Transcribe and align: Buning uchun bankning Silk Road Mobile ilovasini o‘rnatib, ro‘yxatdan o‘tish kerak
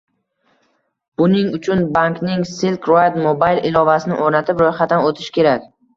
Buning 1.21 1.51
uchun 1.57 1.83
bankning 1.97 2.45
Silk 2.53 2.89
Road 2.93 3.19
Mobile 3.27 3.63
ilovasini 3.71 4.19
o‘rnatib, 4.29 4.65
ro‘yxatdan 4.67 5.07
o‘tish 5.11 5.29
kerak 5.37 5.71